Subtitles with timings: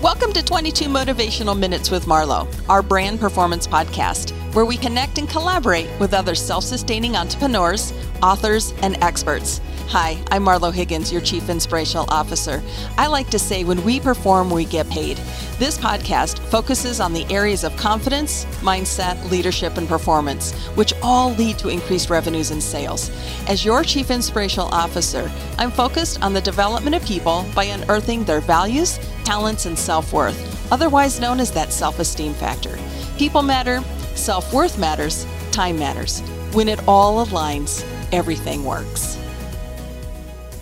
[0.00, 5.28] Welcome to 22 Motivational Minutes with Marlo, our brand performance podcast, where we connect and
[5.28, 9.60] collaborate with other self sustaining entrepreneurs, authors, and experts.
[9.90, 12.62] Hi, I'm Marlo Higgins, your Chief Inspirational Officer.
[12.98, 15.16] I like to say when we perform, we get paid.
[15.58, 21.58] This podcast focuses on the areas of confidence, mindset, leadership, and performance, which all lead
[21.60, 23.10] to increased revenues and sales.
[23.48, 28.40] As your Chief Inspirational Officer, I'm focused on the development of people by unearthing their
[28.40, 32.78] values, talents, and self worth, otherwise known as that self esteem factor.
[33.16, 33.80] People matter,
[34.14, 36.20] self worth matters, time matters.
[36.52, 39.16] When it all aligns, everything works.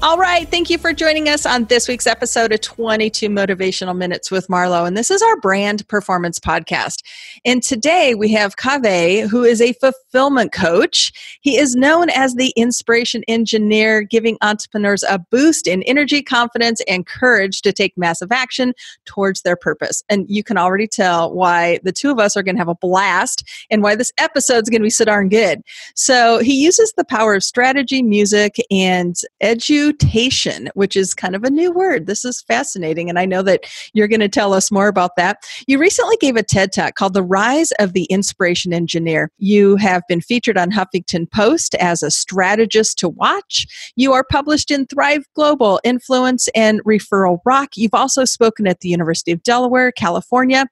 [0.06, 0.48] All right.
[0.48, 4.86] Thank you for joining us on this week's episode of 22 Motivational Minutes with Marlo.
[4.86, 7.02] And this is our brand performance podcast.
[7.44, 11.38] And today we have Kaveh, who is a fulfillment coach.
[11.40, 17.04] He is known as the inspiration engineer, giving entrepreneurs a boost in energy, confidence, and
[17.04, 18.74] courage to take massive action
[19.06, 20.04] towards their purpose.
[20.08, 22.76] And you can already tell why the two of us are going to have a
[22.76, 25.62] blast and why this episode is going to be so darn good.
[25.96, 31.44] So he uses the power of strategy, music, and edu Mutation, which is kind of
[31.44, 32.06] a new word.
[32.06, 35.38] This is fascinating, and I know that you're going to tell us more about that.
[35.66, 39.30] You recently gave a TED Talk called The Rise of the Inspiration Engineer.
[39.38, 43.66] You have been featured on Huffington Post as a strategist to watch.
[43.96, 47.70] You are published in Thrive Global, Influence, and Referral Rock.
[47.76, 50.66] You've also spoken at the University of Delaware, California,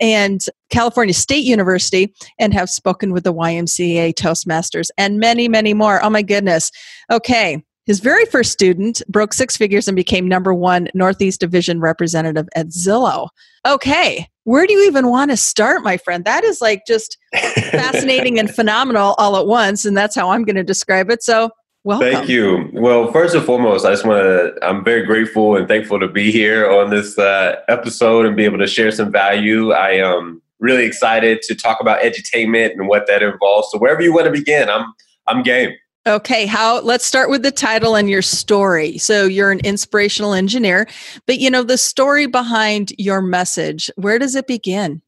[0.00, 0.40] and
[0.70, 6.02] California State University and have spoken with the YMCA Toastmasters and many, many more.
[6.02, 6.70] Oh my goodness.
[7.10, 12.46] Okay, his very first student broke six figures and became number one Northeast Division representative
[12.54, 13.30] at Zillow.
[13.66, 16.26] Okay, where do you even want to start, my friend?
[16.26, 20.56] That is like just fascinating and phenomenal all at once, and that's how I'm going
[20.56, 21.22] to describe it.
[21.22, 21.48] So,
[21.82, 22.12] welcome.
[22.12, 22.68] Thank you.
[22.74, 26.30] Well, first and foremost, I just want to, I'm very grateful and thankful to be
[26.30, 29.72] here on this uh, episode and be able to share some value.
[29.72, 33.70] I am um, really excited to talk about edutainment and what that involves.
[33.72, 34.92] So, wherever you want to begin, I'm,
[35.26, 35.74] I'm game.
[36.08, 38.96] Okay, how let's start with the title and your story.
[38.96, 40.88] So you're an inspirational engineer,
[41.26, 45.02] but you know the story behind your message, where does it begin?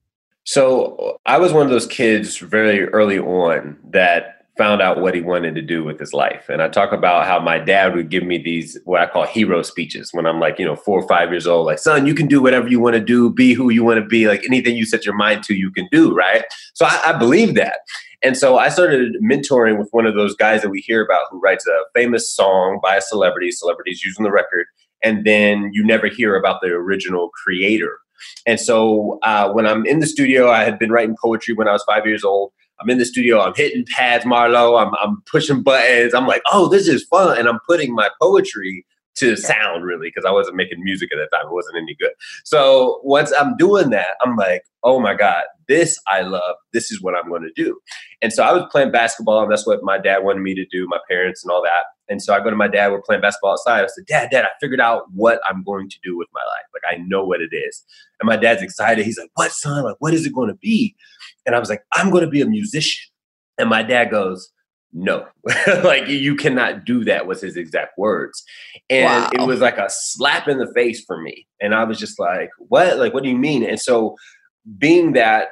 [0.44, 5.22] So I was one of those kids very early on that found out what he
[5.22, 6.50] wanted to do with his life.
[6.50, 9.62] And I talk about how my dad would give me these what I call hero
[9.62, 12.26] speeches when I'm like, you know, 4 or 5 years old like, "Son, you can
[12.26, 14.84] do whatever you want to do, be who you want to be, like anything you
[14.84, 16.44] set your mind to, you can do, right?"
[16.75, 17.78] So I, I believe that.
[18.22, 21.41] And so I started mentoring with one of those guys that we hear about who
[21.41, 24.66] writes a famous song by a celebrity, celebrities using the record,
[25.03, 27.97] and then you never hear about the original creator.
[28.47, 31.72] And so uh, when I'm in the studio, I had been writing poetry when I
[31.72, 32.53] was five years old.
[32.80, 36.14] I'm in the studio, I'm hitting pads, Marlo, I'm, I'm pushing buttons.
[36.14, 37.38] I'm like, oh, this is fun.
[37.38, 38.86] And I'm putting my poetry
[39.20, 41.47] to sound really because I wasn't making music at that time.
[41.47, 42.12] It wasn't any good.
[42.44, 46.56] So once I'm doing that, I'm like, oh my God, this I love.
[46.72, 47.78] This is what I'm going to do.
[48.22, 50.86] And so I was playing basketball, and that's what my dad wanted me to do,
[50.88, 51.84] my parents and all that.
[52.09, 53.84] And so I go to my dad, we're playing basketball outside.
[53.84, 56.66] I said, Dad, Dad, I figured out what I'm going to do with my life.
[56.75, 57.84] Like I know what it is.
[58.20, 59.04] And my dad's excited.
[59.04, 59.84] He's like, What, son?
[59.84, 60.97] Like, what is it going to be?
[61.47, 63.10] And I was like, I'm going to be a musician.
[63.59, 64.50] And my dad goes,
[64.93, 65.27] no.
[65.84, 68.43] Like you cannot do that was his exact words.
[68.89, 69.31] And wow.
[69.33, 71.47] it was like a slap in the face for me.
[71.61, 72.99] And i was just like what?
[72.99, 73.65] Like what do you mean?
[73.65, 74.17] And so
[74.78, 75.49] being that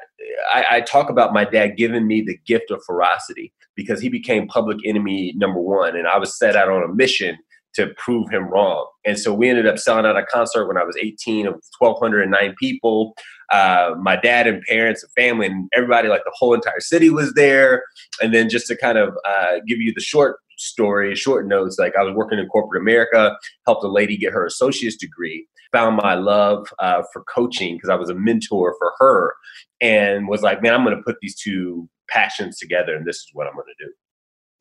[0.53, 4.47] I, I, talk about my dad giving me the gift of ferocity because he became
[4.47, 7.39] public enemy number one and i was set out on a mission
[7.75, 8.87] to prove him wrong.
[9.07, 12.55] And so we ended up selling out a concert when i was 18 of 1209
[12.59, 13.15] people
[13.51, 17.33] uh, my dad and parents and family and everybody, like the whole entire city was
[17.35, 17.85] there.
[18.21, 21.95] And then just to kind of uh, give you the short story, short notes, like
[21.97, 26.15] I was working in corporate America, helped a lady get her associate's degree, found my
[26.15, 29.35] love uh, for coaching because I was a mentor for her,
[29.81, 33.31] and was like, man, I'm going to put these two passions together, and this is
[33.33, 33.93] what I'm going to do.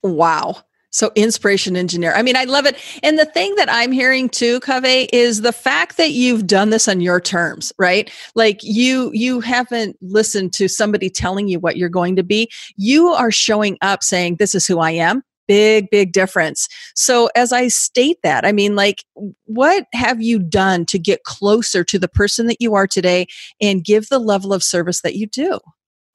[0.03, 0.57] Wow.
[0.97, 2.11] So inspiration engineer.
[2.15, 2.75] I mean, I love it.
[3.03, 6.87] And the thing that I'm hearing too, Kaveh, is the fact that you've done this
[6.87, 8.11] on your terms, right?
[8.33, 12.49] Like you you haven't listened to somebody telling you what you're going to be.
[12.77, 15.21] You are showing up saying, This is who I am.
[15.47, 16.67] Big, big difference.
[16.95, 19.03] So as I state that, I mean, like,
[19.45, 23.27] what have you done to get closer to the person that you are today
[23.61, 25.59] and give the level of service that you do?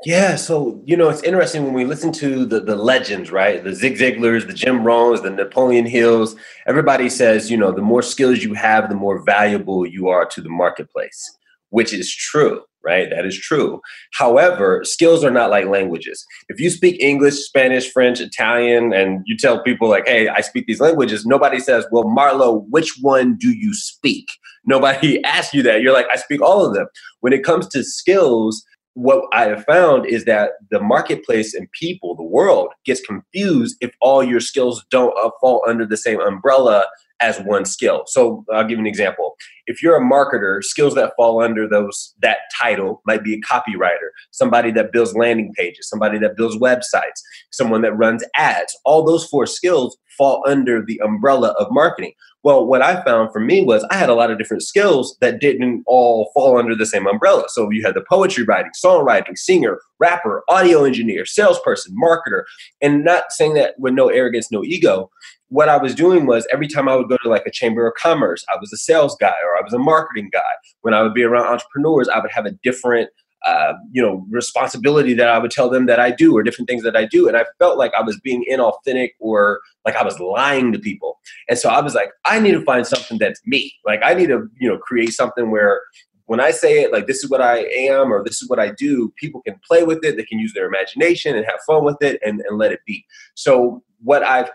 [0.05, 3.63] Yeah, so you know it's interesting when we listen to the the legends, right?
[3.63, 6.35] The Zig Ziglars, the Jim Rohns, the Napoleon Hills.
[6.67, 10.41] Everybody says, you know, the more skills you have, the more valuable you are to
[10.41, 11.39] the marketplace,
[11.71, 12.63] which is true.
[12.85, 13.09] right?
[13.11, 13.81] That is true.
[14.19, 16.27] However, skills are not like languages.
[16.49, 20.67] If you speak English, Spanish, French, Italian, and you tell people, like, hey, I speak
[20.67, 24.27] these languages, nobody says, well, Marlo, which one do you speak?
[24.65, 25.83] Nobody asks you that.
[25.83, 26.87] You're like, I speak all of them.
[27.21, 28.65] When it comes to skills,
[28.95, 33.95] what I have found is that the marketplace and people, the world, gets confused if
[34.01, 36.87] all your skills don't uh, fall under the same umbrella
[37.23, 38.03] as one skill.
[38.07, 39.37] So I'll give you an example.
[39.67, 44.11] If you're a marketer, skills that fall under those that title might be a copywriter,
[44.33, 47.21] somebody that builds landing pages, somebody that builds websites,
[47.53, 48.77] someone that runs ads.
[48.85, 52.13] All those four skills fall under the umbrella of marketing.
[52.45, 55.41] Well, what I found for me was I had a lot of different skills that
[55.41, 57.45] didn't all fall under the same umbrella.
[57.49, 62.43] So you had the poetry writing, songwriting, singer, rapper, audio engineer, salesperson, marketer,
[62.81, 65.09] and not saying that with no arrogance, no ego,
[65.53, 67.93] what I was doing was every time I would go to like a chamber of
[67.95, 70.41] commerce, I was a sales guy or I was a marketing guy.
[70.81, 73.11] When I would be around entrepreneurs, I would have a different
[73.45, 76.83] uh, you know responsibility that I would tell them that I do or different things
[76.85, 77.29] that I do.
[77.29, 81.19] And I felt like I was being inauthentic or like I was lying to people.
[81.51, 83.75] And so I was like I need to find something that's me.
[83.85, 85.83] Like I need to you know create something where
[86.27, 88.71] when I say it like this is what I am or this is what I
[88.71, 90.17] do people can play with it.
[90.17, 93.05] They can use their imagination and have fun with it and, and let it be.
[93.35, 94.51] So what I've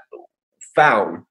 [0.78, 1.24] found,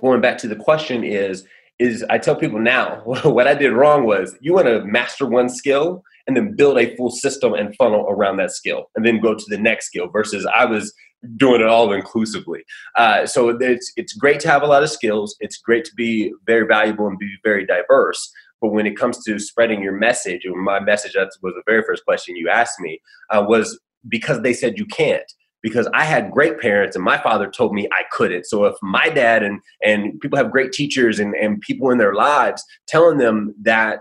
[0.00, 1.44] going back to the question, is
[1.80, 5.48] is I tell people now what I did wrong was you want to master one
[5.48, 9.34] skill and then build a full system and funnel around that skill and then go
[9.34, 10.94] to the next skill versus I was
[11.36, 12.62] doing it all inclusively.
[12.96, 15.36] Uh, so it's it's great to have a lot of skills.
[15.40, 18.30] It's great to be very valuable and be very diverse.
[18.60, 21.82] But when it comes to spreading your message, and my message that was the very
[21.82, 23.78] first question you asked me uh, was
[24.08, 25.30] because they said you can't
[25.64, 28.44] because I had great parents and my father told me I couldn't.
[28.44, 32.14] So if my dad and and people have great teachers and, and people in their
[32.14, 34.00] lives telling them that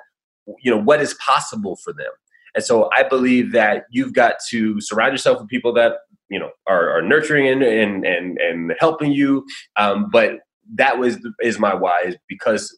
[0.62, 2.12] you know what is possible for them.
[2.54, 5.94] And so I believe that you've got to surround yourself with people that
[6.30, 9.46] you know are, are nurturing and, and and and helping you.
[9.78, 10.40] Um, but
[10.76, 12.78] that was is my why is because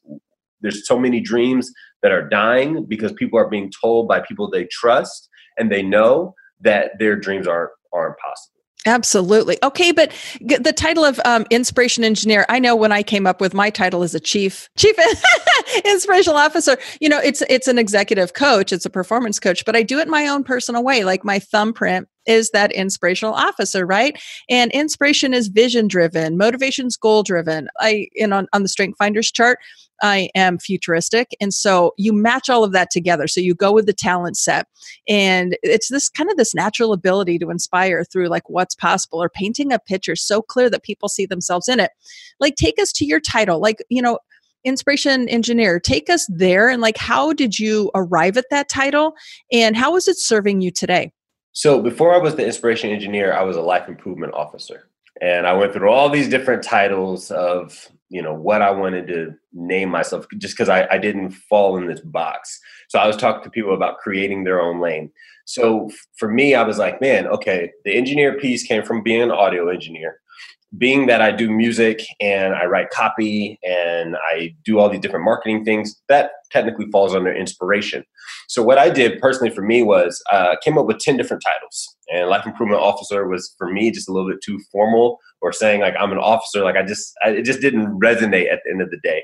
[0.61, 1.71] there's so many dreams
[2.03, 5.27] that are dying because people are being told by people they trust
[5.57, 8.54] and they know that their dreams aren't aren't possible.
[8.87, 9.57] Absolutely.
[9.63, 10.11] Okay, but
[10.41, 14.03] the title of um, inspiration engineer, I know when I came up with my title
[14.03, 14.95] as a chief chief
[15.85, 19.81] inspirational officer, you know, it's it's an executive coach, it's a performance coach, but I
[19.81, 21.03] do it my own personal way.
[21.03, 24.21] Like my thumbprint is that inspirational officer, right?
[24.49, 27.67] And inspiration is vision driven, motivation's goal driven.
[27.79, 29.59] I in on, on the Strength Finders chart,
[30.01, 31.35] I am futuristic.
[31.39, 33.27] And so you match all of that together.
[33.27, 34.67] So you go with the talent set.
[35.07, 39.29] And it's this kind of this natural ability to inspire through like what's possible or
[39.29, 41.91] painting a picture so clear that people see themselves in it.
[42.39, 43.59] Like take us to your title.
[43.59, 44.19] Like, you know,
[44.65, 49.13] inspiration engineer take us there and like how did you arrive at that title
[49.51, 51.11] and how is it serving you today
[51.55, 54.89] so before I was the inspiration engineer, I was a life improvement officer.
[55.21, 59.33] And I went through all these different titles of, you know, what I wanted to
[59.53, 62.59] name myself just because I, I didn't fall in this box.
[62.89, 65.09] So I was talking to people about creating their own lane.
[65.45, 69.31] So for me, I was like, man, okay, the engineer piece came from being an
[69.31, 70.19] audio engineer
[70.77, 75.25] being that I do music and I write copy and I do all these different
[75.25, 78.03] marketing things, that technically falls under inspiration.
[78.47, 81.95] So what I did personally for me was uh, came up with 10 different titles.
[82.13, 85.81] And life improvement officer was for me just a little bit too formal or saying
[85.81, 86.63] like I'm an officer.
[86.63, 89.23] Like I just, I, it just didn't resonate at the end of the day.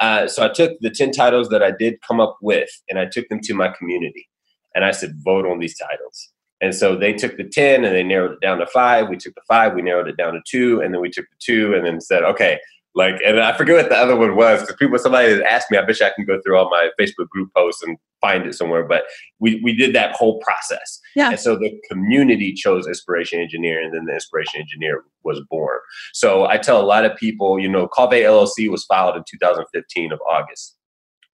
[0.00, 3.06] Uh, so I took the 10 titles that I did come up with and I
[3.06, 4.28] took them to my community.
[4.74, 6.31] And I said, vote on these titles.
[6.62, 9.08] And so they took the 10 and they narrowed it down to five.
[9.08, 11.36] We took the five, we narrowed it down to two, and then we took the
[11.40, 12.58] two and then said, okay,
[12.94, 15.78] like, and I forget what the other one was because people, somebody has asked me,
[15.78, 18.84] I bet I can go through all my Facebook group posts and find it somewhere,
[18.84, 19.04] but
[19.40, 21.00] we, we did that whole process.
[21.16, 21.30] Yeah.
[21.30, 25.78] And so the community chose Inspiration Engineer and then the Inspiration Engineer was born.
[26.12, 30.12] So I tell a lot of people, you know, Callve LLC was filed in 2015
[30.12, 30.76] of August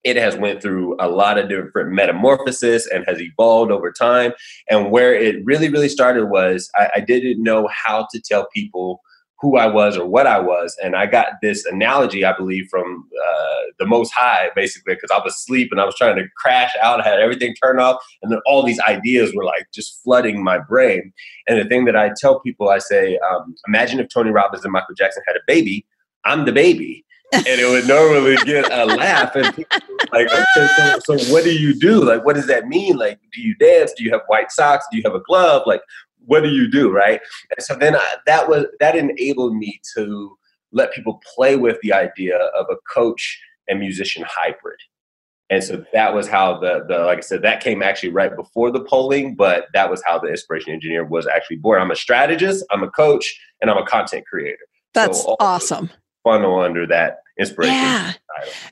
[0.05, 4.33] it has went through a lot of different metamorphosis and has evolved over time.
[4.71, 9.01] And where it really really started was I, I, didn't know how to tell people
[9.41, 10.77] who i was or what i was.
[10.83, 15.21] And i got this analogy i believe from uh, the most high basically because i
[15.23, 18.33] was asleep and i was trying to crash out i had everything turned off and
[18.33, 21.13] then all these ideas were like just flooding my brain.
[21.47, 24.73] And the thing that i tell people i say um, imagine if tony robbins and
[24.73, 25.87] michael jackson had a baby.
[26.25, 29.47] I'm the baby and it would normally get a laugh and
[30.13, 32.03] like okay so, so what do you do?
[32.03, 32.97] Like what does that mean?
[32.97, 33.93] Like do you dance?
[33.97, 34.87] Do you have white socks?
[34.91, 35.63] Do you have a glove?
[35.67, 35.83] Like
[36.27, 36.91] what do you do?
[36.91, 37.21] Right?
[37.57, 40.37] And so then I, that was that enabled me to
[40.73, 44.79] let people play with the idea of a coach and musician hybrid.
[45.51, 48.71] And so that was how the the like I said that came actually right before
[48.71, 51.81] the polling, but that was how the inspiration engineer was actually born.
[51.81, 54.59] I'm a strategist, I'm a coach, and I'm a content creator.
[54.93, 55.91] That's so awesome.
[56.29, 57.75] Funnel under that inspiration.
[57.75, 58.13] Yeah.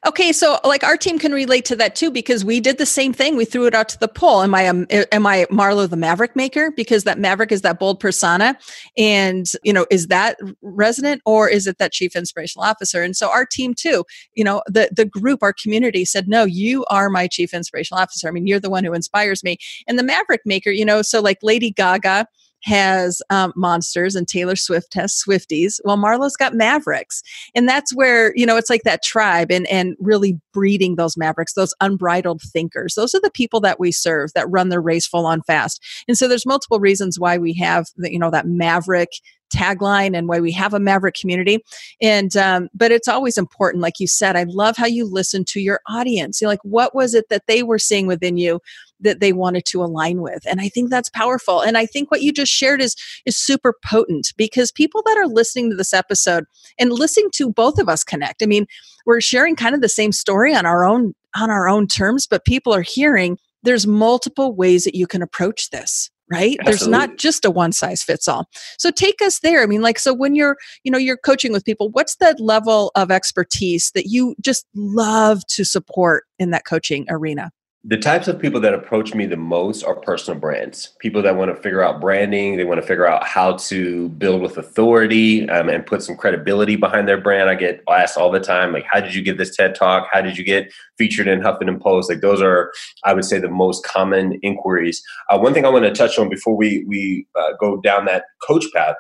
[0.07, 3.13] Okay, so like our team can relate to that too because we did the same
[3.15, 3.35] thing.
[3.35, 4.43] We threw it out to the poll.
[4.43, 7.99] Am I um, am I Marlo the Maverick maker because that Maverick is that bold
[7.99, 8.59] persona,
[8.99, 13.03] and you know is that resonant or is it that chief inspirational officer?
[13.03, 16.85] And so our team too, you know, the the group, our community said, no, you
[16.91, 18.29] are my chief inspirational officer.
[18.29, 19.57] I mean, you're the one who inspires me.
[19.89, 22.27] And the Maverick maker, you know, so like Lady Gaga
[22.63, 25.79] has um, monsters and Taylor Swift has Swifties.
[25.85, 27.23] Well, Marlo's got Mavericks.
[27.55, 31.55] And that's where, you know, it's like that tribe and, and really breeding those Mavericks,
[31.55, 32.95] those unbridled thinkers.
[32.95, 35.83] Those are the people that we serve that run their race full on fast.
[36.09, 39.11] And so there's multiple reasons why we have, the, you know, that Maverick
[39.55, 41.63] tagline and why we have a maverick community
[42.03, 45.61] and um, but it's always important like you said i love how you listen to
[45.61, 48.61] your audience You're like what was it that they were seeing within you
[49.00, 52.23] that they wanted to align with and i think that's powerful and i think what
[52.23, 56.45] you just shared is is super potent because people that are listening to this episode
[56.79, 58.67] and listening to both of us connect i mean
[59.05, 62.45] we're sharing kind of the same story on our own on our own terms but
[62.45, 66.57] people are hearing there's multiple ways that you can approach this right?
[66.61, 66.65] Absolutely.
[66.65, 68.49] there's not just a one size fits all
[68.79, 71.65] so take us there i mean like so when you're you know you're coaching with
[71.65, 77.07] people what's that level of expertise that you just love to support in that coaching
[77.09, 77.50] arena
[77.88, 80.97] the types of people that approach me the most are personal brands.
[80.99, 84.43] People that want to figure out branding they want to figure out how to build
[84.43, 87.49] with authority um, and put some credibility behind their brand.
[87.49, 90.09] I get asked all the time like how did you give this ted talk?
[90.11, 92.11] How did you get featured in huffington post?
[92.11, 92.73] Like those are
[93.05, 95.00] i would say the most common inquiries.
[95.31, 98.25] Uh, one thing i want to touch on before we we uh, go down that
[98.43, 98.97] coach path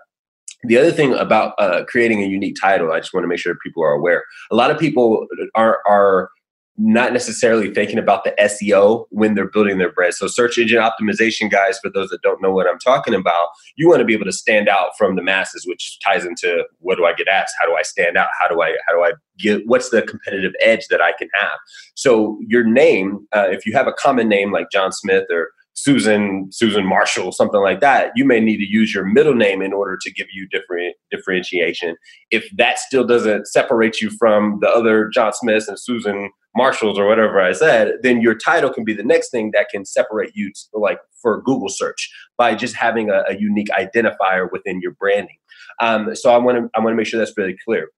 [0.62, 3.54] the other thing about uh, creating a unique title, I just want to make sure
[3.62, 4.24] people are aware.
[4.50, 6.30] A lot of people are are
[6.78, 10.14] not necessarily thinking about the SEO when they're building their brand.
[10.14, 13.88] So search engine optimization guys, for those that don't know what I'm talking about, you
[13.88, 17.06] want to be able to stand out from the masses, which ties into what do
[17.06, 17.54] I get asked?
[17.60, 18.28] How do I stand out?
[18.38, 21.58] How do I how do I get what's the competitive edge that I can have?
[21.94, 26.48] So your name, uh, if you have a common name like John Smith or Susan
[26.50, 29.98] Susan Marshall, something like that, you may need to use your middle name in order
[30.00, 31.96] to give you different differentiation.
[32.30, 37.06] If that still doesn't separate you from the other John Smiths and Susan Marshalls or
[37.06, 40.52] whatever I said, then your title can be the next thing that can separate you,
[40.52, 45.36] to, like for Google search, by just having a, a unique identifier within your branding.
[45.80, 47.90] Um, so I want to I want to make sure that's really clear.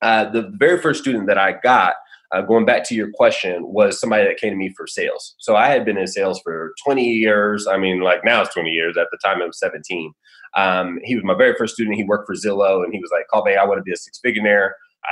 [0.00, 1.94] Uh, the very first student that I got
[2.32, 5.34] uh, going back to your question, was somebody that came to me for sales.
[5.38, 7.66] So I had been in sales for 20 years.
[7.66, 8.96] I mean, like now it's 20 years.
[8.96, 10.12] At the time, I was 17.
[10.56, 11.96] Um, he was my very first student.
[11.96, 14.18] He worked for Zillow, and he was like, "Call I want to be a six
[14.18, 14.42] figure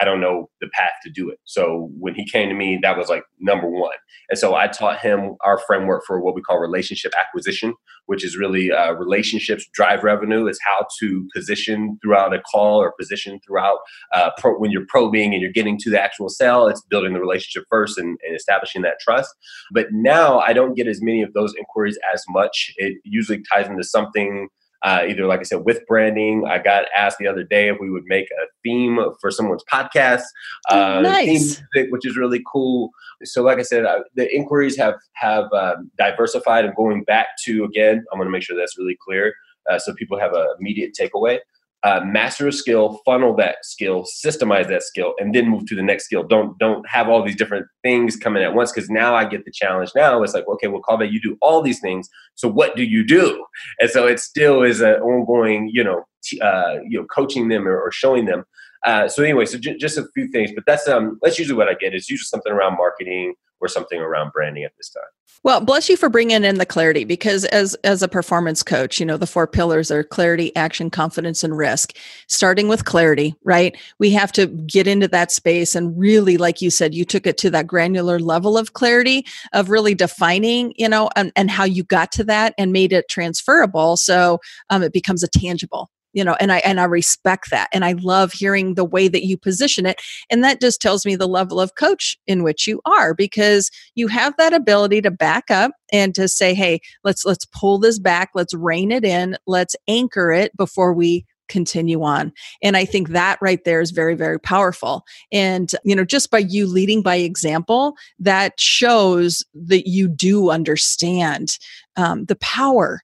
[0.00, 1.38] I don't know the path to do it.
[1.44, 3.97] So when he came to me, that was like number one.
[4.28, 7.75] And so I taught him our framework for what we call relationship acquisition,
[8.06, 10.47] which is really uh, relationships drive revenue.
[10.47, 13.78] Is how to position throughout a call or position throughout
[14.12, 16.66] uh, pro- when you're probing and you're getting to the actual sale.
[16.66, 19.35] It's building the relationship first and, and establishing that trust.
[19.73, 22.73] But now I don't get as many of those inquiries as much.
[22.76, 24.49] It usually ties into something
[24.82, 26.44] uh, either like I said with branding.
[26.46, 30.22] I got asked the other day if we would make a theme for someone's podcast,
[30.70, 31.26] oh, uh, nice.
[31.75, 32.90] music, which is really cool.
[33.25, 37.64] So, like I said, uh, the inquiries have have um, diversified and going back to
[37.64, 38.04] again.
[38.12, 39.34] I'm going to make sure that's really clear
[39.70, 41.38] uh, so people have an immediate takeaway
[41.82, 45.82] uh, master a skill, funnel that skill, systemize that skill, and then move to the
[45.82, 46.22] next skill.
[46.22, 49.50] Don't don't have all these different things coming at once because now I get the
[49.50, 49.90] challenge.
[49.94, 52.08] Now it's like, okay, well, call that you do all these things.
[52.34, 53.44] So what do you do?
[53.80, 56.04] And so it still is an ongoing, you know,
[56.42, 58.44] uh, you know, coaching them or, or showing them.
[58.84, 61.68] Uh, so anyway, so j- just a few things, but that's um that's usually what
[61.68, 65.02] I get is usually something around marketing or something around branding at this time.
[65.42, 69.06] Well, bless you for bringing in the clarity because as as a performance coach, you
[69.06, 71.96] know, the four pillars are clarity, action, confidence and risk.
[72.26, 73.76] Starting with clarity, right?
[73.98, 77.38] We have to get into that space and really like you said, you took it
[77.38, 79.24] to that granular level of clarity
[79.54, 83.08] of really defining, you know, and, and how you got to that and made it
[83.08, 87.68] transferable so um, it becomes a tangible you know and i and i respect that
[87.72, 90.00] and i love hearing the way that you position it
[90.30, 94.08] and that just tells me the level of coach in which you are because you
[94.08, 98.30] have that ability to back up and to say hey let's let's pull this back
[98.34, 103.36] let's rein it in let's anchor it before we continue on and i think that
[103.42, 107.94] right there is very very powerful and you know just by you leading by example
[108.20, 111.58] that shows that you do understand
[111.96, 113.02] um, the power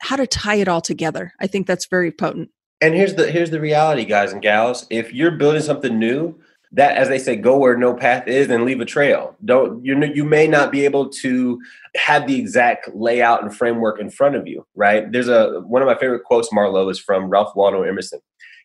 [0.00, 1.32] how to tie it all together.
[1.40, 2.50] I think that's very potent.
[2.80, 4.86] And here's the here's the reality, guys and gals.
[4.90, 6.38] If you're building something new,
[6.72, 9.98] that as they say go where no path is and leave a trail don't you
[10.14, 11.60] you may not be able to
[11.96, 15.86] have the exact layout and framework in front of you right there's a one of
[15.86, 18.20] my favorite quotes Marlo, is from ralph waldo emerson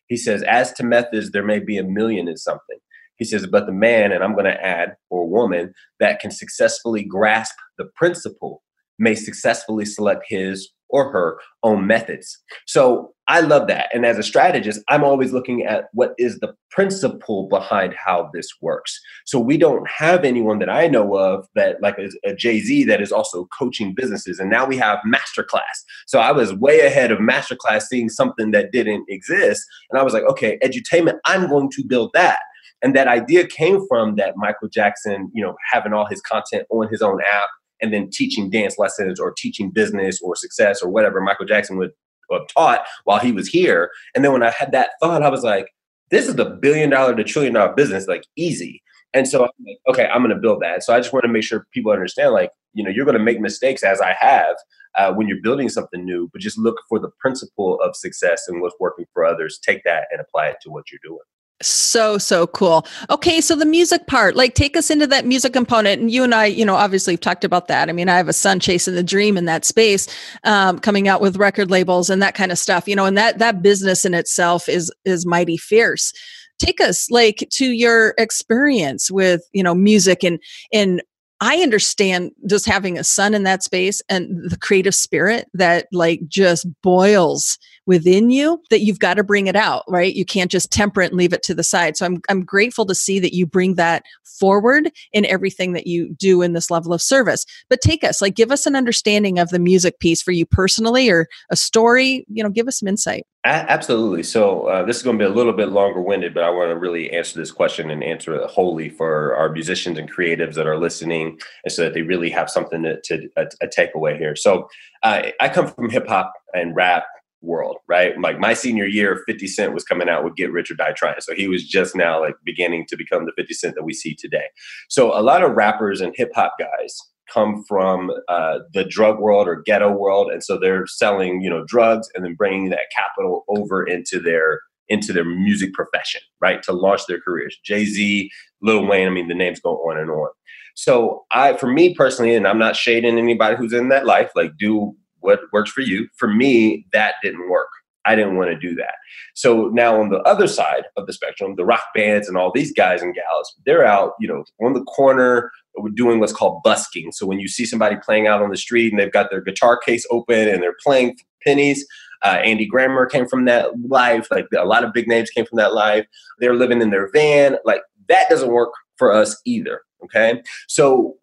[0.08, 2.78] he says as to methods there may be a million in something
[3.16, 7.04] he says but the man and i'm going to add or woman that can successfully
[7.04, 8.62] grasp the principle
[8.98, 12.38] may successfully select his or her own methods.
[12.66, 13.88] So I love that.
[13.94, 18.48] And as a strategist, I'm always looking at what is the principle behind how this
[18.60, 19.00] works.
[19.24, 22.84] So we don't have anyone that I know of that like a, a Jay Z
[22.84, 24.38] that is also coaching businesses.
[24.38, 25.62] And now we have masterclass.
[26.06, 29.64] So I was way ahead of masterclass, seeing something that didn't exist.
[29.90, 32.40] And I was like, okay, edutainment, I'm going to build that.
[32.82, 36.88] And that idea came from that Michael Jackson, you know, having all his content on
[36.88, 37.48] his own app
[37.82, 41.90] and then teaching dance lessons or teaching business or success or whatever Michael Jackson would
[42.30, 43.90] have taught while he was here.
[44.14, 45.66] And then when I had that thought, I was like,
[46.10, 48.82] this is the billion dollar to trillion dollar business, like easy.
[49.14, 50.82] And so I'm like, okay, I'm going to build that.
[50.82, 53.22] So I just want to make sure people understand, like, you know, you're going to
[53.22, 54.56] make mistakes as I have
[54.96, 58.60] uh, when you're building something new, but just look for the principle of success and
[58.62, 59.58] what's working for others.
[59.62, 61.18] Take that and apply it to what you're doing.
[61.62, 62.86] So, so cool.
[63.10, 63.40] Okay.
[63.40, 66.00] So the music part, like take us into that music component.
[66.00, 67.88] And you and I, you know, obviously have talked about that.
[67.88, 70.08] I mean, I have a son chasing the dream in that space,
[70.44, 73.38] um, coming out with record labels and that kind of stuff, you know, and that,
[73.38, 76.12] that business in itself is, is mighty fierce.
[76.58, 80.38] Take us like to your experience with, you know, music and,
[80.72, 81.02] and
[81.42, 86.20] I understand just having a son in that space and the creative spirit that like
[86.28, 90.14] just boils within you that you've got to bring it out, right?
[90.14, 91.96] You can't just temper it and leave it to the side.
[91.96, 96.14] So I'm I'm grateful to see that you bring that forward in everything that you
[96.14, 97.44] do in this level of service.
[97.68, 101.08] But take us, like give us an understanding of the music piece for you personally
[101.08, 103.26] or a story, you know, give us some insight.
[103.44, 104.22] Absolutely.
[104.22, 106.70] So uh, this is going to be a little bit longer winded, but I want
[106.70, 110.68] to really answer this question and answer it wholly for our musicians and creatives that
[110.68, 114.36] are listening, and so that they really have something to, to a, a takeaway here.
[114.36, 114.68] So
[115.02, 117.04] uh, I come from hip hop and rap
[117.42, 118.18] world, right?
[118.20, 121.20] Like my senior year, 50 Cent was coming out with Get Rich or Die Trying.
[121.20, 124.14] So he was just now like beginning to become the 50 Cent that we see
[124.14, 124.46] today.
[124.88, 126.98] So a lot of rappers and hip hop guys
[127.32, 131.64] come from uh, the drug world or ghetto world, and so they're selling, you know,
[131.66, 136.72] drugs and then bringing that capital over into their into their music profession, right, to
[136.72, 137.56] launch their careers.
[137.64, 140.28] Jay Z, Lil Wayne, I mean, the names go on and on.
[140.74, 144.56] So I, for me personally, and I'm not shading anybody who's in that life, like
[144.58, 146.08] do what works for you.
[146.16, 147.68] For me, that didn't work.
[148.04, 148.94] I didn't want to do that.
[149.34, 152.72] So now on the other side of the spectrum, the rock bands and all these
[152.72, 155.52] guys and gals, they're out, you know, on the corner
[155.94, 157.12] doing what's called busking.
[157.12, 159.78] So when you see somebody playing out on the street and they've got their guitar
[159.78, 161.86] case open and they're playing pennies,
[162.22, 164.28] uh, Andy Grammer came from that life.
[164.30, 166.06] Like a lot of big names came from that life.
[166.38, 167.56] They're living in their van.
[167.64, 169.82] Like that doesn't work for us either.
[170.04, 170.42] Okay.
[170.68, 171.16] So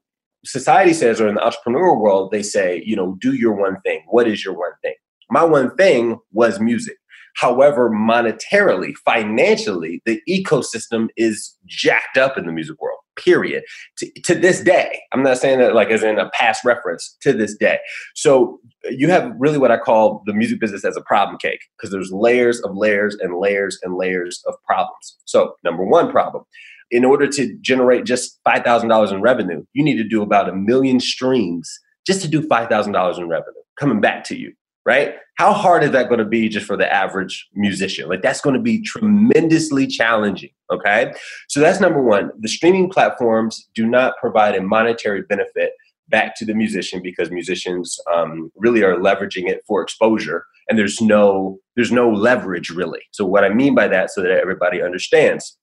[0.45, 4.04] society says, or in the entrepreneurial world, they say, you know, do your one thing.
[4.08, 4.95] What is your one thing?
[5.30, 6.97] My one thing was music.
[7.36, 13.63] However, monetarily, financially, the ecosystem is jacked up in the music world, period.
[13.99, 17.32] To, to, this day, I'm not saying that like as in a past reference, to
[17.32, 17.78] this day.
[18.15, 21.91] So you have really what I call the music business as a problem cake because
[21.91, 25.17] there's layers of layers and layers and layers of problems.
[25.25, 26.43] So, number one problem
[26.91, 30.99] in order to generate just $5,000 in revenue, you need to do about a million
[30.99, 34.54] streams just to do $5,000 in revenue coming back to you,
[34.86, 35.15] right?
[35.36, 38.10] How hard is that going to be just for the average musician?
[38.10, 41.13] Like, that's going to be tremendously challenging, okay?
[41.47, 42.32] So, that's number one.
[42.39, 45.71] The streaming platforms do not provide a monetary benefit
[46.10, 51.02] back to the musician because musicians um, really are leveraging it for exposure and there's
[51.02, 55.58] no there's no leverage really so what i mean by that so that everybody understands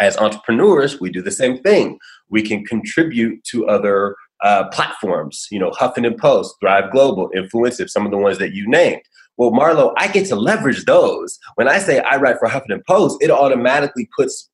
[0.00, 1.98] as entrepreneurs, we do the same thing.
[2.28, 8.04] We can contribute to other uh, platforms, you know, Huffington Post, Thrive Global, Influencive, some
[8.04, 9.02] of the ones that you named.
[9.38, 11.38] Well, Marlo, I get to leverage those.
[11.56, 14.50] When I say I write for Huffington Post, it automatically puts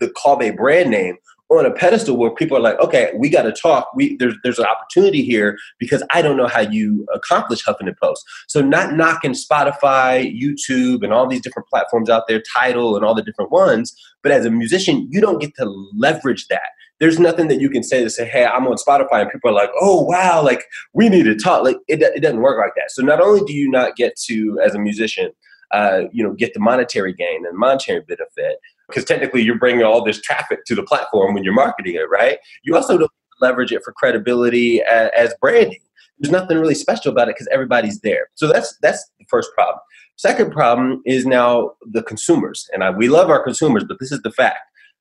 [0.00, 1.16] the Callbae brand name
[1.50, 3.88] on a pedestal where people are like, okay, we got to talk.
[3.94, 8.24] We there's there's an opportunity here because I don't know how you accomplish Huffington Post.
[8.48, 13.14] So not knocking Spotify, YouTube, and all these different platforms out there, Tidal, and all
[13.14, 13.94] the different ones.
[14.22, 16.70] But as a musician, you don't get to leverage that.
[17.00, 19.54] There's nothing that you can say to say, hey, I'm on Spotify, and people are
[19.54, 21.64] like, oh wow, like we need to talk.
[21.64, 22.90] Like it, it doesn't work like that.
[22.90, 25.30] So not only do you not get to, as a musician,
[25.78, 28.56] uh, you know, get the monetary gain and monetary benefit,
[28.88, 32.38] because technically you're bringing all this traffic to the platform when you're marketing it, right?
[32.64, 33.10] You also don't
[33.40, 35.82] leverage it for credibility as, as branding.
[36.18, 38.24] There's nothing really special about it because everybody's there.
[38.40, 39.80] So that's that's the first problem.
[40.16, 44.22] Second problem is now the consumers, and I, we love our consumers, but this is
[44.22, 44.60] the fact.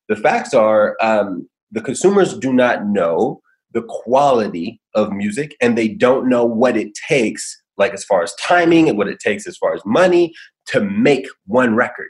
[0.09, 3.41] the facts are um, the consumers do not know
[3.73, 8.33] the quality of music and they don't know what it takes like as far as
[8.35, 10.31] timing and what it takes as far as money
[10.67, 12.09] to make one record.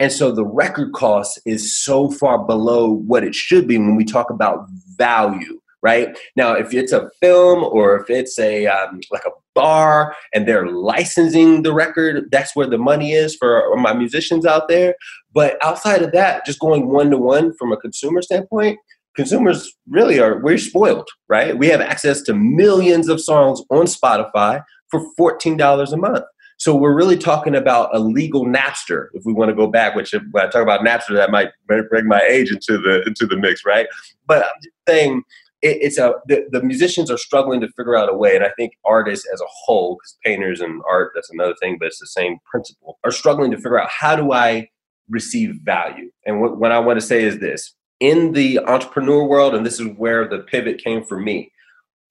[0.00, 4.04] And so the record cost is so far below what it should be when we
[4.04, 6.18] talk about value right?
[6.36, 10.68] Now if it's a film or if it's a um, like a bar and they're
[10.68, 14.94] licensing the record that's where the money is for my musicians out there.
[15.32, 18.78] But outside of that just going one to one from a consumer standpoint
[19.16, 21.56] consumers really are we're spoiled right?
[21.56, 26.24] We have access to millions of songs on spotify for $14 a month
[26.58, 29.94] so we're really talking about a legal Napster, if we want to go back.
[29.94, 33.26] Which, uh, when I talk about Napster, that might bring my age into the into
[33.26, 33.86] the mix, right?
[34.26, 34.52] But I'm
[34.88, 35.22] saying,
[35.62, 38.50] it, it's a the, the musicians are struggling to figure out a way, and I
[38.56, 42.06] think artists as a whole, because painters and art, that's another thing, but it's the
[42.06, 44.68] same principle, are struggling to figure out how do I
[45.08, 46.10] receive value.
[46.26, 49.78] And what, what I want to say is this: in the entrepreneur world, and this
[49.78, 51.52] is where the pivot came for me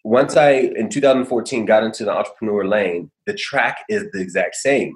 [0.07, 4.95] once I in 2014 got into the entrepreneur lane, the track is the exact same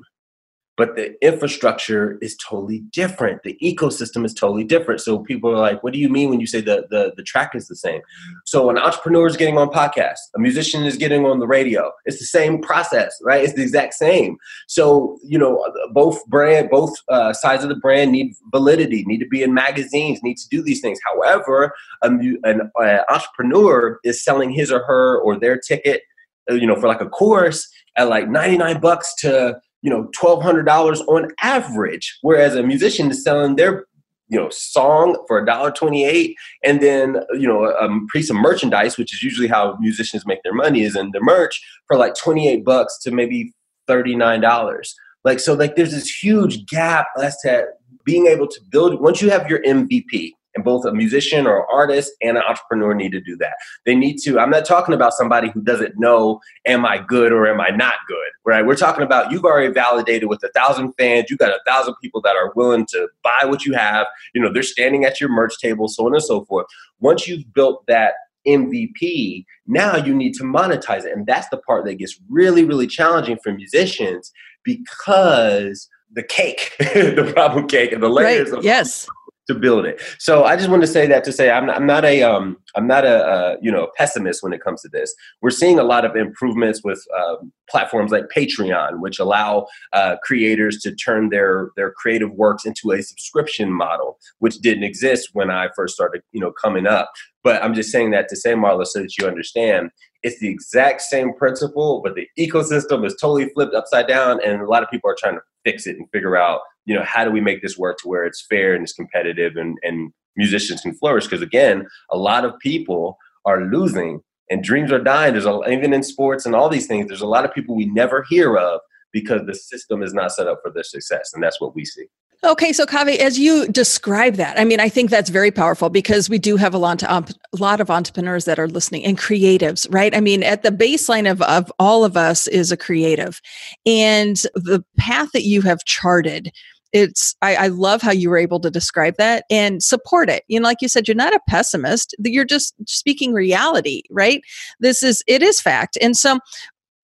[0.77, 3.43] but the infrastructure is totally different.
[3.43, 5.01] The ecosystem is totally different.
[5.01, 7.55] So people are like, what do you mean when you say the, the, the track
[7.55, 8.01] is the same?
[8.45, 11.91] So an entrepreneur is getting on podcasts, a musician is getting on the radio.
[12.05, 13.43] It's the same process, right?
[13.43, 14.37] It's the exact same.
[14.67, 19.27] So, you know, both brand, both uh, sides of the brand need validity, need to
[19.27, 20.99] be in magazines, need to do these things.
[21.05, 26.03] However, a, an uh, entrepreneur is selling his or her or their ticket,
[26.49, 31.07] uh, you know, for like a course at like 99 bucks to you know $1200
[31.07, 33.85] on average whereas a musician is selling their
[34.31, 38.97] you know song for a dollar 28 and then you know a, piece of merchandise
[38.97, 42.63] which is usually how musicians make their money is in the merch for like 28
[42.65, 43.53] bucks to maybe
[43.89, 47.65] $39 like so like there's this huge gap as to
[48.05, 52.11] being able to build once you have your mvp and both a musician or artist
[52.21, 53.53] and an entrepreneur need to do that.
[53.85, 57.47] They need to, I'm not talking about somebody who doesn't know, am I good or
[57.47, 58.65] am I not good, right?
[58.65, 62.21] We're talking about you've already validated with a thousand fans, you got a thousand people
[62.21, 64.07] that are willing to buy what you have.
[64.33, 66.67] You know, they're standing at your merch table, so on and so forth.
[66.99, 68.13] Once you've built that
[68.47, 71.15] MVP, now you need to monetize it.
[71.15, 74.31] And that's the part that gets really, really challenging for musicians
[74.63, 78.59] because the cake, the problem cake, and the layers right.
[78.59, 79.07] of yes
[79.53, 80.01] to build it.
[80.19, 82.57] So I just want to say that to say I'm not, I'm not a um,
[82.75, 85.13] I'm not a uh, you know pessimist when it comes to this.
[85.41, 90.79] We're seeing a lot of improvements with um, platforms like Patreon, which allow uh, creators
[90.79, 95.69] to turn their their creative works into a subscription model, which didn't exist when I
[95.75, 97.11] first started you know coming up.
[97.43, 99.89] But I'm just saying that to say, Marla, so that you understand,
[100.21, 104.67] it's the exact same principle, but the ecosystem is totally flipped upside down, and a
[104.67, 107.31] lot of people are trying to fix it and figure out you know, how do
[107.31, 110.93] we make this work to where it's fair and it's competitive and, and musicians can
[110.95, 111.25] flourish?
[111.25, 115.33] Because again, a lot of people are losing and dreams are dying.
[115.33, 117.85] There's a, even in sports and all these things, there's a lot of people we
[117.85, 118.81] never hear of
[119.13, 121.31] because the system is not set up for their success.
[121.33, 122.05] And that's what we see.
[122.43, 126.27] Okay, so Kavi, as you describe that, I mean, I think that's very powerful because
[126.27, 129.87] we do have a lot, to, um, lot of entrepreneurs that are listening and creatives,
[129.93, 130.15] right?
[130.15, 133.41] I mean, at the baseline of, of all of us is a creative.
[133.85, 136.51] And the path that you have charted,
[136.93, 140.43] it's I, I, love how you were able to describe that and support it.
[140.47, 144.41] You know like you said you're not a pessimist you're just speaking reality right?
[144.79, 145.97] This is it is fact.
[146.01, 146.39] And so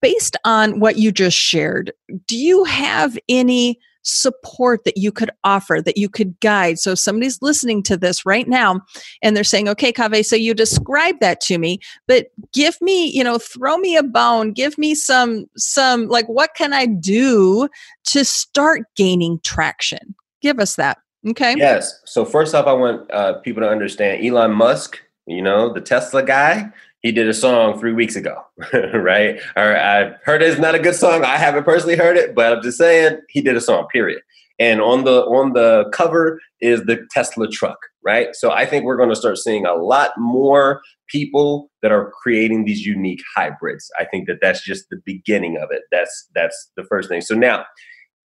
[0.00, 1.92] based on what you just shared
[2.26, 6.78] do you have any support that you could offer, that you could guide.
[6.78, 8.80] So if somebody's listening to this right now
[9.22, 13.22] and they're saying, okay, Kaveh, so you describe that to me, but give me, you
[13.22, 17.68] know, throw me a bone, give me some, some, like, what can I do
[18.06, 20.14] to start gaining traction?
[20.40, 20.98] Give us that.
[21.28, 21.54] Okay.
[21.56, 22.00] Yes.
[22.06, 26.22] So first off, I want uh, people to understand Elon Musk, you know, the Tesla
[26.22, 26.70] guy,
[27.02, 28.42] he did a song three weeks ago,
[28.94, 29.40] right?
[29.56, 31.24] Or I heard it's not a good song.
[31.24, 33.86] I haven't personally heard it, but I'm just saying he did a song.
[33.92, 34.20] Period.
[34.58, 38.34] And on the on the cover is the Tesla truck, right?
[38.34, 42.64] So I think we're going to start seeing a lot more people that are creating
[42.64, 43.88] these unique hybrids.
[43.98, 45.82] I think that that's just the beginning of it.
[45.92, 47.20] That's that's the first thing.
[47.20, 47.64] So now,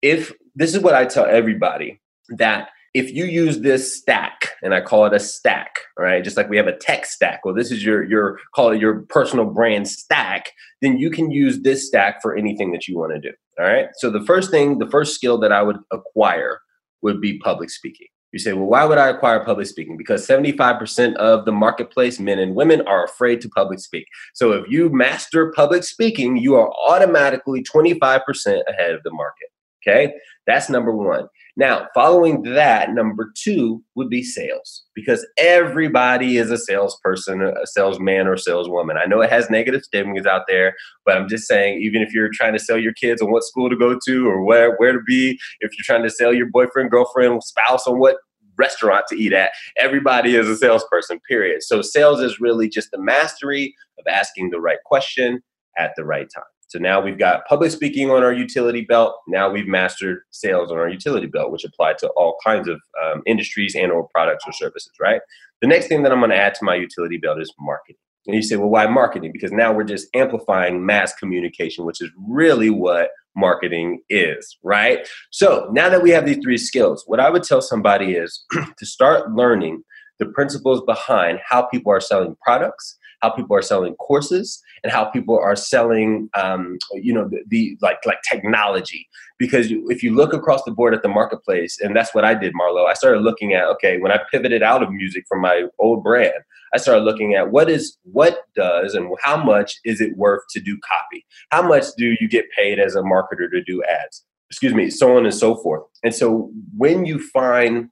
[0.02, 2.00] if this is what I tell everybody
[2.36, 6.22] that if you use this stack, and I call it a stack, right?
[6.22, 7.44] Just like we have a tech stack.
[7.44, 10.52] Well, this is your your call it your personal brand stack.
[10.82, 13.34] Then you can use this stack for anything that you want to do.
[13.58, 13.88] All right.
[13.94, 16.60] So the first thing, the first skill that I would acquire
[17.02, 18.08] would be public speaking.
[18.32, 19.96] You say, well, why would I acquire public speaking?
[19.96, 24.06] Because 75% of the marketplace, men and women, are afraid to public speak.
[24.34, 28.20] So if you master public speaking, you are automatically 25%
[28.68, 29.48] ahead of the market.
[29.88, 30.12] Okay.
[30.46, 31.28] That's number one.
[31.56, 38.26] Now, following that, number two would be sales because everybody is a salesperson, a salesman,
[38.26, 38.96] or saleswoman.
[38.96, 40.74] I know it has negative stigmas out there,
[41.04, 43.68] but I'm just saying, even if you're trying to sell your kids on what school
[43.68, 46.90] to go to or where, where to be, if you're trying to sell your boyfriend,
[46.90, 48.16] girlfriend, spouse on what
[48.56, 49.50] restaurant to eat at.
[49.76, 51.62] Everybody is a salesperson, period.
[51.62, 55.40] So sales is really just the mastery of asking the right question
[55.76, 56.44] at the right time.
[56.68, 59.14] So now we've got public speaking on our utility belt.
[59.26, 63.22] Now we've mastered sales on our utility belt, which apply to all kinds of um,
[63.26, 65.22] industries and or products or services, right?
[65.62, 67.96] The next thing that I'm going to add to my utility belt is marketing.
[68.26, 69.32] And you say, well, why marketing?
[69.32, 75.08] Because now we're just amplifying mass communication, which is really what marketing is, right?
[75.30, 78.44] So now that we have these three skills, what I would tell somebody is
[78.78, 79.82] to start learning
[80.18, 85.04] the principles behind how people are selling products, how people are selling courses, and how
[85.06, 89.08] people are selling, um, you know, the, the, like like technology.
[89.38, 92.54] Because if you look across the board at the marketplace, and that's what I did,
[92.54, 92.86] Marlo.
[92.86, 96.42] I started looking at okay, when I pivoted out of music from my old brand,
[96.74, 100.60] I started looking at what is what does and how much is it worth to
[100.60, 101.24] do copy?
[101.50, 104.24] How much do you get paid as a marketer to do ads?
[104.50, 105.84] Excuse me, so on and so forth.
[106.02, 107.90] And so when you find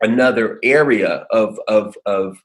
[0.00, 2.38] another area of of of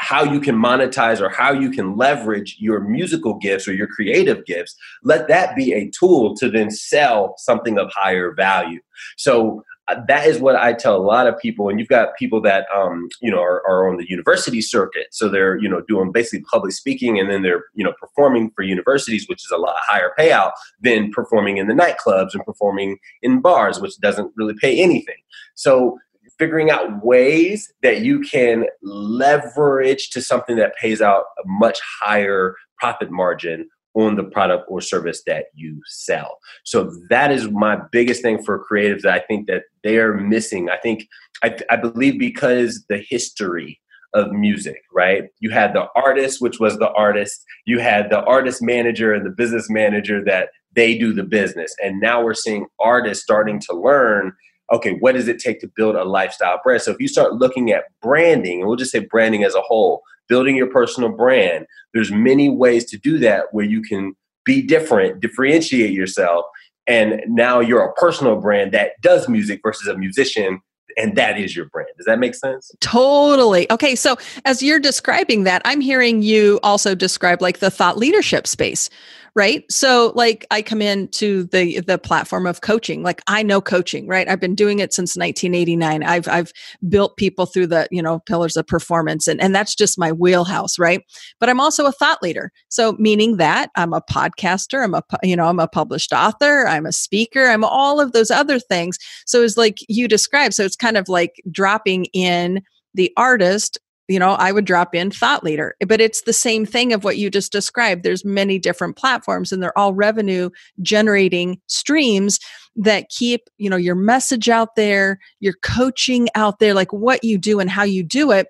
[0.00, 4.44] how you can monetize or how you can leverage your musical gifts or your creative
[4.46, 8.80] gifts let that be a tool to then sell something of higher value
[9.16, 11.68] so uh, that is what I tell a lot of people.
[11.68, 15.28] And you've got people that um, you know are, are, on the university circuit, so
[15.28, 19.26] they're you know doing basically public speaking, and then they're you know performing for universities,
[19.28, 23.80] which is a lot higher payout than performing in the nightclubs and performing in bars,
[23.80, 25.16] which doesn't really pay anything.
[25.54, 25.98] So
[26.40, 32.56] figuring out ways that you can leverage to something that pays out a much higher
[32.78, 36.38] profit margin on the product or service that you sell.
[36.64, 40.70] So that is my biggest thing for creatives that I think that they are missing.
[40.70, 41.06] I think
[41.44, 43.78] I, I believe because the history
[44.14, 45.24] of music, right?
[45.40, 47.44] You had the artist, which was the artist.
[47.66, 51.74] You had the artist manager and the business manager that they do the business.
[51.82, 54.32] And now we're seeing artists starting to learn
[54.72, 56.82] okay, what does it take to build a lifestyle brand?
[56.82, 60.02] So if you start looking at branding, and we'll just say branding as a whole,
[60.28, 65.20] building your personal brand, there's many ways to do that where you can be different,
[65.20, 66.44] differentiate yourself,
[66.86, 70.60] and now you're a personal brand that does music versus a musician
[70.96, 71.90] and that is your brand.
[71.96, 72.70] Does that make sense?
[72.80, 73.70] Totally.
[73.70, 78.46] Okay, so as you're describing that, I'm hearing you also describe like the thought leadership
[78.46, 78.90] space,
[79.34, 79.64] right?
[79.70, 84.28] So like i come into the the platform of coaching like i know coaching right?
[84.28, 86.52] I've been doing it since 1989 i've i've
[86.88, 90.78] built people through the you know pillars of performance and and that's just my wheelhouse
[90.78, 91.02] right?
[91.38, 92.52] But i'm also a thought leader.
[92.68, 96.86] So meaning that i'm a podcaster i'm a you know i'm a published author i'm
[96.86, 98.98] a speaker i'm all of those other things.
[99.26, 102.62] So it's like you described so it's kind of like dropping in
[102.94, 103.78] the artist
[104.10, 107.18] you know i would drop in thought leader but it's the same thing of what
[107.18, 108.02] you just described.
[108.02, 110.50] There's many different platforms and they're all revenue
[110.82, 112.38] generating streams
[112.76, 117.36] that keep you know your message out there your coaching out there like what you
[117.36, 118.46] do and how you do it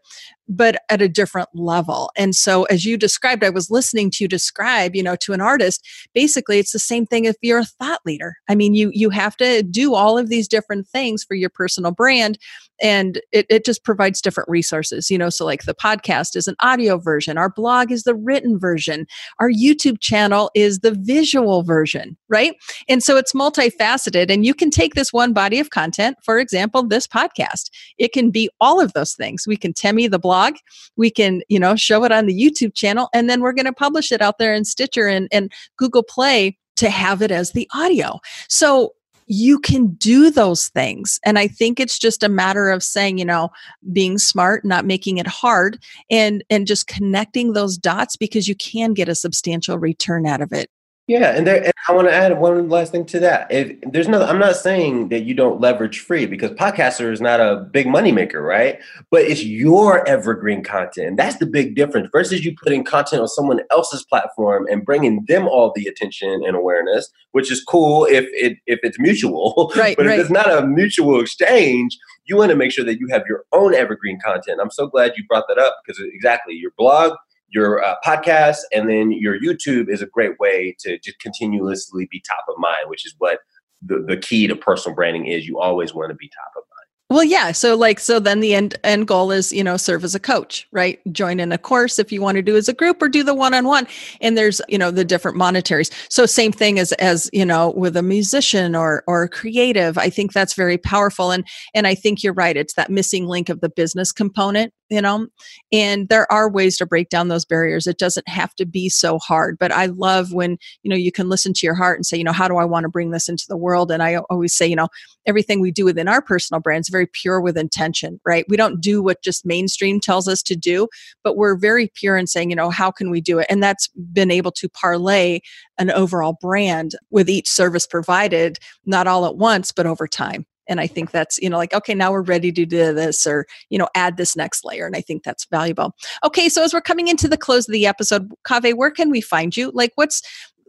[0.50, 2.10] but at a different level.
[2.16, 5.40] And so, as you described, I was listening to you describe, you know, to an
[5.40, 5.86] artist.
[6.12, 8.34] Basically, it's the same thing if you're a thought leader.
[8.48, 11.92] I mean, you you have to do all of these different things for your personal
[11.92, 12.36] brand,
[12.82, 15.08] and it, it just provides different resources.
[15.08, 18.58] You know, so like the podcast is an audio version, our blog is the written
[18.58, 19.06] version,
[19.38, 22.56] our YouTube channel is the visual version, right?
[22.88, 26.82] And so it's multifaceted, and you can take this one body of content, for example,
[26.82, 27.70] this podcast.
[27.98, 29.46] It can be all of those things.
[29.46, 30.54] We can Temi the blog blog.
[30.96, 33.72] We can, you know, show it on the YouTube channel, and then we're going to
[33.72, 37.68] publish it out there in Stitcher and, and Google Play to have it as the
[37.74, 38.20] audio.
[38.48, 38.94] So
[39.26, 41.20] you can do those things.
[41.24, 43.50] And I think it's just a matter of saying, you know,
[43.92, 45.78] being smart, not making it hard
[46.10, 50.52] and and just connecting those dots because you can get a substantial return out of
[50.52, 50.68] it.
[51.10, 53.50] Yeah, and, there, and I want to add one last thing to that.
[53.50, 57.40] If there's no, I'm not saying that you don't leverage free because podcaster is not
[57.40, 58.78] a big money maker, right?
[59.10, 62.10] But it's your evergreen content, that's the big difference.
[62.12, 66.54] Versus you putting content on someone else's platform and bringing them all the attention and
[66.54, 69.72] awareness, which is cool if it if it's mutual.
[69.74, 69.96] Right.
[69.96, 70.16] but right.
[70.16, 73.42] if it's not a mutual exchange, you want to make sure that you have your
[73.50, 74.60] own evergreen content.
[74.62, 77.14] I'm so glad you brought that up because exactly your blog
[77.50, 82.22] your uh, podcast and then your YouTube is a great way to just continuously be
[82.26, 83.40] top of mind, which is what
[83.82, 85.46] the, the key to personal branding is.
[85.46, 86.66] You always want to be top of mind.
[87.12, 87.50] Well, yeah.
[87.50, 90.68] So like, so then the end end goal is, you know, serve as a coach,
[90.70, 91.00] right?
[91.12, 93.34] Join in a course if you want to do as a group or do the
[93.34, 93.88] one-on-one.
[94.20, 95.90] And there's, you know, the different monetaries.
[96.08, 99.98] So same thing as as, you know, with a musician or or a creative.
[99.98, 101.32] I think that's very powerful.
[101.32, 102.56] And and I think you're right.
[102.56, 105.26] It's that missing link of the business component you know
[105.72, 109.18] and there are ways to break down those barriers it doesn't have to be so
[109.18, 112.16] hard but i love when you know you can listen to your heart and say
[112.16, 113.90] you know how do i want to bring this into the world?
[113.90, 114.88] And i always say you know
[115.26, 118.44] everything we do within our personal brand is very pure with intention right?
[118.48, 120.88] We don't do what just mainstream tells us to do
[121.22, 123.46] but we're very pure in saying you know how can we do it?
[123.48, 125.40] And that's been able to parlay
[125.78, 130.80] an overall brand with each service provided not all at once but over time and
[130.80, 133.76] i think that's you know like okay now we're ready to do this or you
[133.76, 135.94] know add this next layer and i think that's valuable.
[136.24, 139.20] Okay so as we're coming into the close of the episode kave where can we
[139.20, 139.70] find you?
[139.74, 140.22] Like what's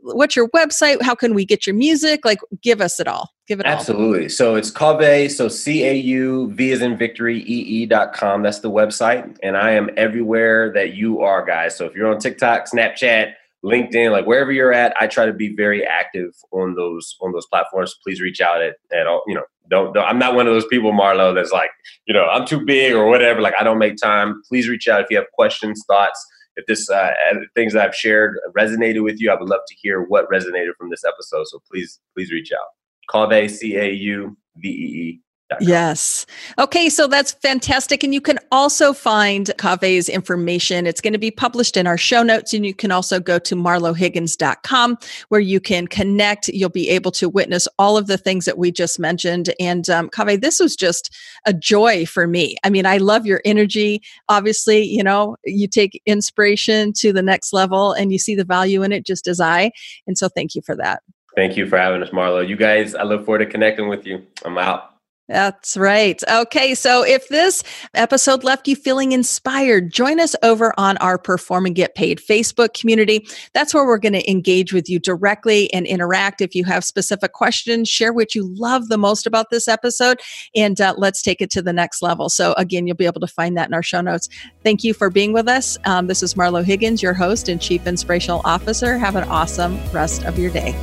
[0.04, 1.02] what's your website?
[1.02, 2.26] How can we get your music?
[2.26, 3.30] Like give us it all.
[3.48, 3.74] Give it all.
[3.74, 4.24] Absolutely.
[4.24, 4.30] All.
[4.30, 8.42] so it's cauve so c-a-u-v is in victory e-e dot com.
[8.42, 11.76] That's the website and i am everywhere that you are guys.
[11.76, 13.34] So if you're on tiktok snapchat
[13.64, 17.46] LinkedIn, like wherever you're at, I try to be very active on those on those
[17.46, 17.96] platforms.
[18.04, 19.22] Please reach out at, at all.
[19.28, 21.72] You know, don't, don't I'm not one of those people, Marlo, that's like,
[22.06, 23.42] you know, I'm too big or whatever.
[23.42, 24.42] Like I don't make time.
[24.48, 26.24] Please reach out if you have questions, thoughts.
[26.58, 27.12] If this uh,
[27.56, 30.90] things that I've shared resonated with you, I would love to hear what resonated from
[30.90, 31.46] this episode.
[31.48, 32.68] So please, please reach out.
[33.10, 35.22] Call Cauve C A U V E E
[35.60, 36.26] Yes.
[36.58, 38.04] Okay, so that's fantastic.
[38.04, 40.88] And you can also find Cave's information.
[40.88, 42.54] It's going to be published in our show notes.
[42.54, 44.98] And you can also go to marlohiggins.com
[45.30, 46.48] where you can connect.
[46.50, 49.54] You'll be able to witness all of the things that we just mentioned.
[49.60, 51.14] And um, Cave, this was just
[51.46, 52.56] a joy for me.
[52.64, 54.02] I mean, I love your energy.
[54.30, 58.84] Obviously, you know, you take inspiration to the next level and you see the value
[58.84, 59.72] in it just as I.
[60.08, 61.02] And so thank you for that.
[61.36, 62.46] Thank you for having us, Marlo.
[62.46, 64.26] You guys, I look forward to connecting with you.
[64.44, 64.91] I'm out.
[65.32, 66.22] That's right.
[66.30, 66.76] Okay.
[66.76, 67.64] So if this
[67.94, 72.78] episode left you feeling inspired, join us over on our Perform and Get Paid Facebook
[72.78, 73.26] community.
[73.54, 76.42] That's where we're going to engage with you directly and interact.
[76.42, 80.20] If you have specific questions, share what you love the most about this episode,
[80.54, 82.28] and uh, let's take it to the next level.
[82.28, 84.28] So, again, you'll be able to find that in our show notes.
[84.64, 85.78] Thank you for being with us.
[85.86, 88.98] Um, this is Marlo Higgins, your host and Chief Inspirational Officer.
[88.98, 90.76] Have an awesome rest of your day.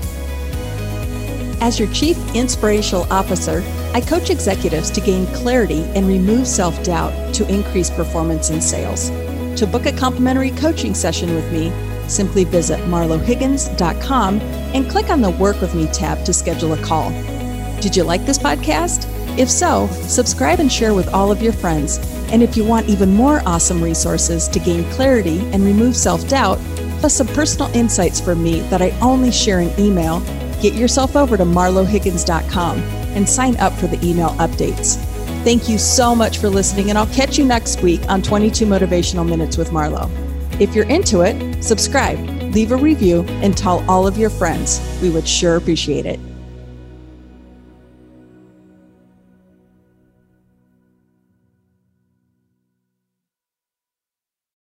[1.60, 7.34] As your Chief Inspirational Officer, I coach executives to gain clarity and remove self doubt
[7.34, 9.10] to increase performance in sales.
[9.58, 11.72] To book a complimentary coaching session with me,
[12.08, 17.10] simply visit marlohiggins.com and click on the Work With Me tab to schedule a call.
[17.80, 19.06] Did you like this podcast?
[19.36, 21.98] If so, subscribe and share with all of your friends.
[22.30, 26.58] And if you want even more awesome resources to gain clarity and remove self doubt,
[27.00, 30.22] plus some personal insights from me that I only share in email,
[30.60, 34.96] Get yourself over to marlohiggins.com and sign up for the email updates.
[35.44, 39.28] Thank you so much for listening, and I'll catch you next week on 22 Motivational
[39.28, 40.10] Minutes with Marlo.
[40.60, 42.18] If you're into it, subscribe,
[42.52, 44.80] leave a review, and tell all of your friends.
[45.00, 46.18] We would sure appreciate it.